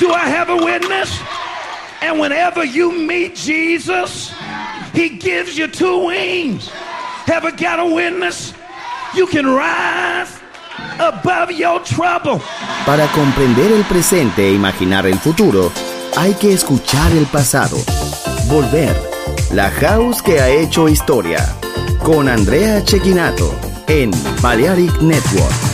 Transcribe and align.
Do 0.00 0.12
I 0.12 0.28
have 0.28 0.50
a 0.50 0.56
witness? 0.56 1.20
And 2.00 2.18
whenever 2.18 2.64
you 2.64 2.90
meet 2.92 3.36
Jesus, 3.36 4.32
he 4.92 5.08
gives 5.08 5.56
you 5.56 5.68
two 5.68 6.06
wings. 6.06 6.68
Have 7.26 7.44
I 7.44 7.52
got 7.52 7.78
a 7.78 7.86
witness? 7.86 8.54
You 9.14 9.26
can 9.26 9.46
rise 9.46 10.40
above 10.98 11.52
your 11.52 11.80
trouble. 11.84 12.40
Para 12.84 13.06
comprender 13.08 13.70
el 13.70 13.84
presente 13.84 14.48
e 14.48 14.52
imaginar 14.52 15.06
el 15.06 15.18
futuro, 15.18 15.70
hay 16.16 16.34
que 16.34 16.52
escuchar 16.52 17.12
el 17.12 17.26
pasado. 17.26 17.76
Volver. 18.48 18.96
La 19.52 19.70
house 19.70 20.22
que 20.22 20.40
ha 20.40 20.48
hecho 20.48 20.88
historia. 20.88 21.46
Con 22.02 22.28
Andrea 22.28 22.82
Chequinato 22.84 23.54
en 23.86 24.10
Balearic 24.40 25.00
Network. 25.00 25.71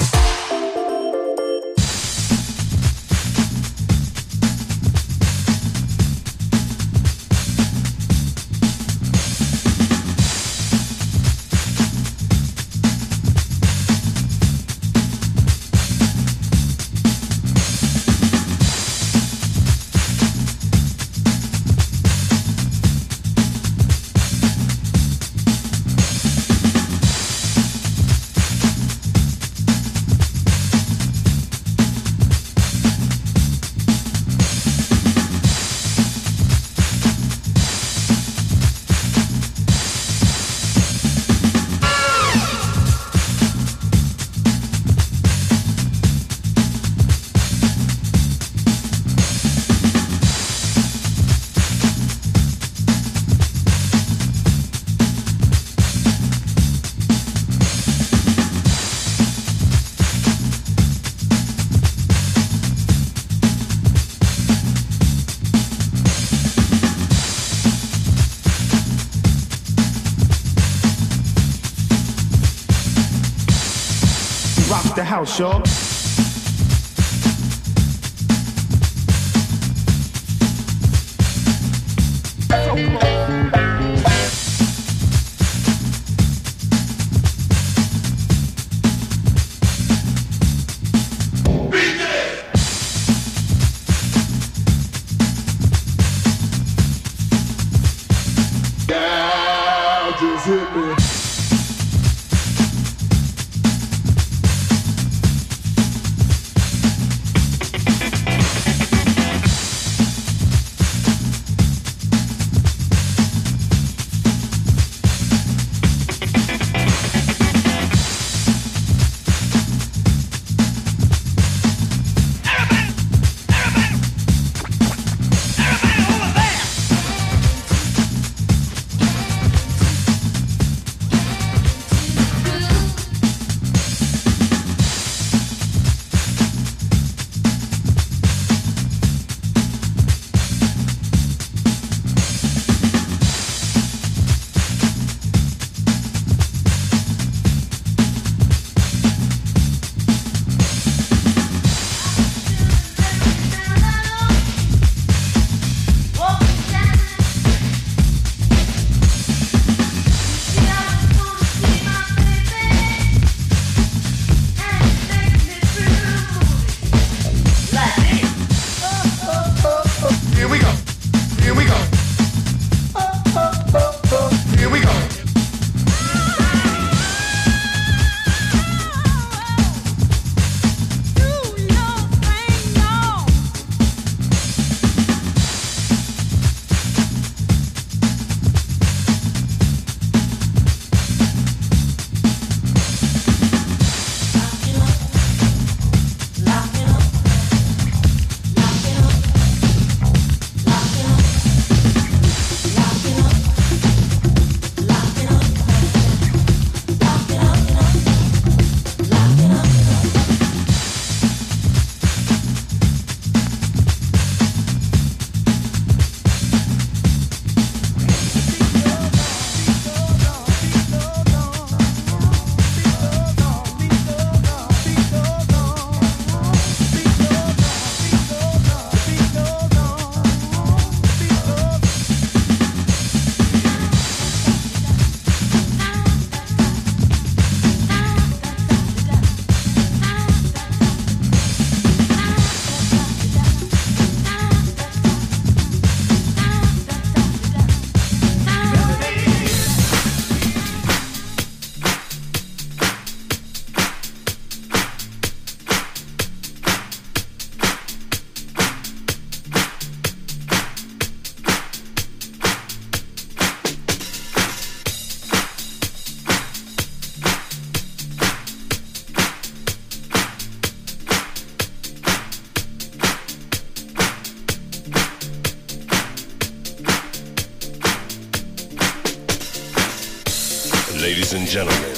Gentlemen, 281.48 281.96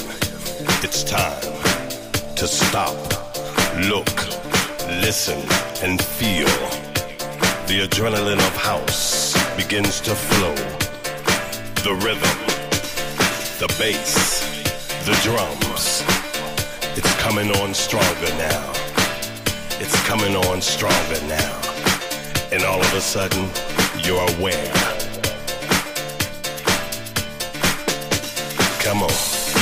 it's 0.81 1.03
time 1.03 1.41
to 2.37 2.47
stop, 2.47 2.95
look, 3.89 4.07
listen, 5.03 5.37
and 5.83 6.01
feel. 6.01 6.47
The 7.67 7.85
adrenaline 7.85 8.37
of 8.37 8.55
house 8.55 9.35
begins 9.57 9.99
to 10.01 10.15
flow. 10.15 10.55
The 11.83 11.93
rhythm, 11.95 12.37
the 13.59 13.67
bass, 13.77 14.39
the 15.05 15.19
drums. 15.21 16.05
It's 16.97 17.13
coming 17.19 17.51
on 17.57 17.73
stronger 17.73 18.31
now. 18.37 18.71
It's 19.81 20.01
coming 20.07 20.33
on 20.33 20.61
stronger 20.61 21.21
now. 21.27 21.61
And 22.53 22.63
all 22.63 22.79
of 22.79 22.93
a 22.93 23.01
sudden, 23.01 23.49
you're 24.01 24.25
aware. 24.37 24.91
Come 28.83 29.03
on, 29.03 29.40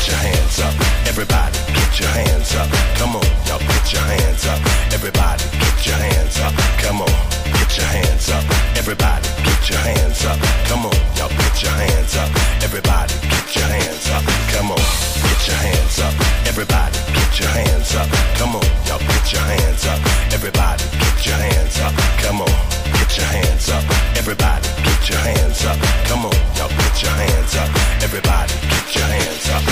get 0.00 0.08
your 0.08 0.16
hands 0.16 0.60
up. 0.60 0.74
Everybody, 1.06 1.58
get 1.76 2.00
your 2.00 2.08
hands 2.08 2.54
up. 2.56 2.68
Come 2.96 3.16
on, 3.16 3.26
y'all, 3.44 3.60
get 3.60 3.92
your 3.92 4.02
hands 4.02 4.46
up. 4.46 4.58
Everybody, 4.96 5.44
get 5.60 5.86
your 5.86 5.96
hands 5.96 6.40
up. 6.40 6.54
Come 6.80 7.02
on, 7.02 7.12
get 7.52 7.76
your 7.76 7.86
hands 7.86 8.30
up. 8.30 8.44
Everybody, 8.80 9.28
get 9.44 9.68
your 9.68 9.78
hands 9.78 10.24
up. 10.24 10.38
Come 10.68 10.86
on, 10.86 10.96
y'all, 11.16 11.28
get 11.28 11.62
your 11.62 11.72
hands 11.72 12.16
up. 12.16 12.30
Everybody, 12.64 13.12
get 13.28 13.56
your 13.56 13.68
hands 13.68 14.08
up. 14.08 14.24
Come 14.48 14.70
on, 14.72 14.84
get 15.20 15.40
your 15.46 15.56
hands 15.68 15.98
up. 16.00 16.14
Everybody, 16.48 16.96
get 17.12 17.40
your 17.40 17.50
hands 17.50 17.94
up. 17.94 18.08
Come 18.40 18.56
on, 18.56 18.64
y'all, 18.88 18.98
get 19.04 19.32
your 19.32 19.44
hands 19.44 19.84
up. 19.84 20.00
Everybody, 20.32 20.84
get 20.96 21.26
your 21.26 21.36
hands 21.36 21.76
up. 21.80 21.92
Come 22.24 22.40
on, 22.40 22.79
get 23.10 23.18
your 23.18 23.26
hands 23.26 23.68
up. 23.70 23.84
Everybody, 24.16 24.68
get 24.84 25.10
your 25.10 25.18
hands 25.18 25.64
up. 25.64 25.78
Come 26.06 26.26
on, 26.26 26.34
y'all, 26.56 26.68
get 26.68 27.02
your 27.02 27.10
hands 27.10 27.56
up. 27.56 27.68
Everybody, 28.02 28.54
get 28.70 28.94
your 28.94 29.04
hands 29.04 29.50
up. 29.50 29.64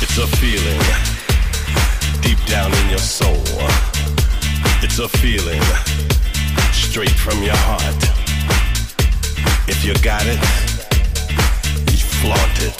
It's 0.00 0.16
a 0.16 0.26
feeling 0.38 0.80
deep 2.22 2.38
down 2.46 2.72
in 2.72 2.90
your 2.90 2.98
soul. 2.98 3.42
It's 4.82 4.98
a 5.00 5.08
feeling 5.08 5.62
straight 6.72 7.10
from 7.10 7.42
your 7.42 7.56
heart. 7.56 7.98
If 9.66 9.84
you 9.84 9.94
got 10.02 10.22
it, 10.26 10.38
flaunt 12.20 12.62
it. 12.62 12.76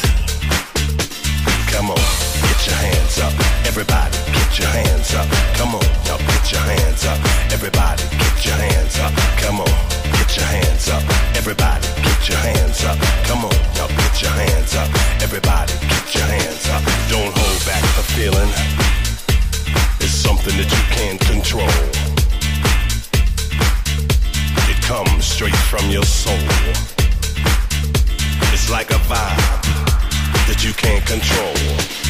Come 1.73 1.91
on, 1.91 2.29
get 2.46 2.60
your 2.66 2.76
hands 2.76 3.19
up. 3.20 3.32
Everybody, 3.66 4.16
get 4.32 4.58
your 4.58 4.69
hands 4.69 5.14
up. 5.14 5.28
Come 5.56 5.75
on, 5.75 5.84
y'all 6.06 6.19
get 6.19 6.52
your 6.52 6.60
hands 6.60 7.04
up. 7.04 7.19
Everybody, 7.52 8.02
get 8.19 8.44
your 8.44 8.56
hands 8.56 8.98
up. 8.98 9.12
Come 9.42 9.60
on, 9.60 9.72
get 10.16 10.37
your 10.37 10.46
hands 10.46 10.88
up. 10.88 11.02
Everybody, 11.37 11.87
get 12.02 12.28
your 12.28 12.38
hands 12.38 12.84
up. 12.84 12.98
Come 13.28 13.44
on, 13.44 13.56
y'all 13.76 13.88
get 13.88 14.22
your 14.22 14.32
hands 14.32 14.75
up. 14.75 14.88
Everybody, 15.22 15.72
get 15.88 16.06
your 16.14 16.26
hands 16.26 16.64
up. 16.69 16.82
Don't 17.10 17.32
hold 17.32 17.60
back 17.66 17.82
the 17.96 18.04
feeling. 18.14 18.50
It's 20.00 20.14
something 20.14 20.56
that 20.56 20.70
you 20.70 20.82
can't 20.96 21.20
control. 21.20 21.69
It 24.70 24.78
comes 24.82 25.25
straight 25.25 25.60
from 25.70 25.88
your 25.90 26.04
soul. 26.04 26.34
It's 28.52 28.70
like 28.70 28.90
a 28.90 29.00
vibe 29.10 29.60
that 30.48 30.64
you 30.64 30.72
can't 30.75 31.04
control. 31.06 32.09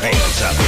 hands 0.00 0.42
up. 0.42 0.67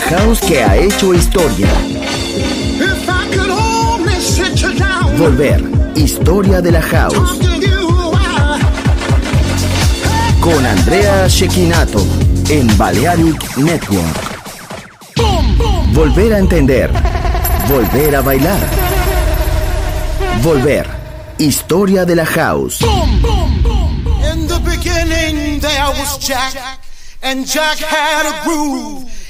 house 0.00 0.40
que 0.40 0.62
ha 0.62 0.76
hecho 0.76 1.14
historia. 1.14 1.68
Volver, 5.16 5.62
historia 5.96 6.60
de 6.60 6.72
la 6.72 6.82
house. 6.82 7.38
Con 10.40 10.64
Andrea 10.64 11.28
Shekinato 11.28 12.04
en 12.48 12.78
Balearic 12.78 13.56
Network. 13.56 14.38
Volver 15.92 16.34
a 16.34 16.38
entender. 16.38 16.90
Volver 17.68 18.16
a 18.16 18.20
bailar. 18.20 18.60
Volver. 20.42 20.86
Historia 21.38 22.04
de 22.04 22.16
la 22.16 22.26
house. 22.26 22.80
In 22.82 24.46
the 24.46 24.60
beginning 24.64 25.60
there 25.60 25.90
was 25.98 26.18
Jack, 26.18 26.54
and 27.22 27.46
Jack 27.46 27.78
had 27.78 28.26
a 28.26 28.44
groove. 28.44 29.17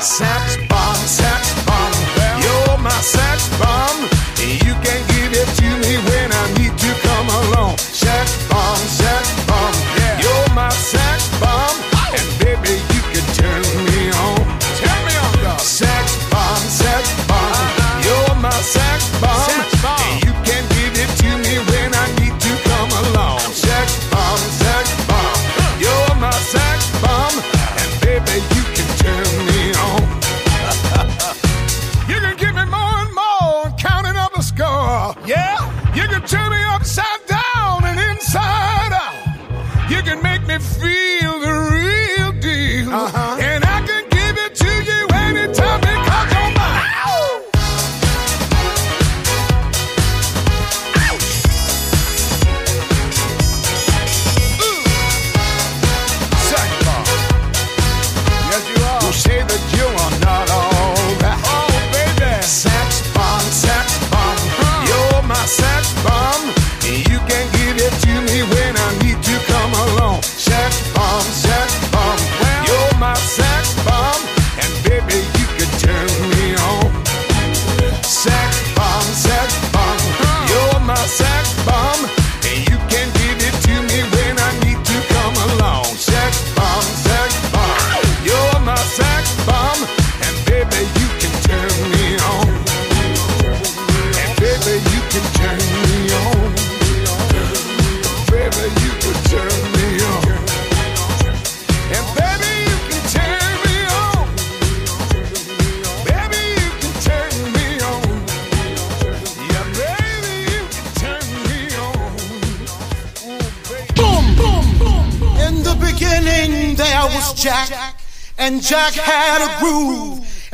Sex 0.00 0.56
bomb, 0.68 0.94
sex 0.94 1.64
bomb, 1.64 1.92
you're 2.42 2.78
my 2.78 2.90
sex 2.90 3.48
bomb. 3.58 4.15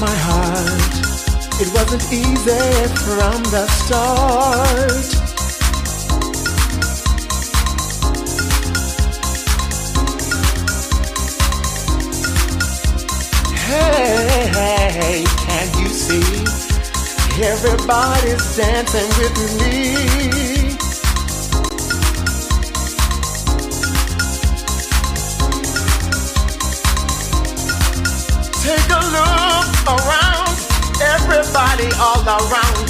my 0.00 0.16
heart. 0.16 1.60
It 1.60 1.68
wasn't 1.74 2.02
easy 2.10 2.86
from 3.04 3.42
the 3.52 3.66
start. 3.66 5.20
Hey, 13.66 15.24
can 15.36 15.68
you 15.82 15.88
see? 15.88 16.44
Everybody's 17.44 18.56
dancing 18.56 19.08
with 19.18 19.60
me. 19.60 20.59
around. 32.38 32.89